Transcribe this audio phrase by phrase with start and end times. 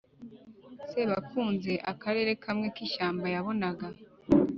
[0.89, 3.87] sebakunze akarere kamwe k’ishyamba yabonaga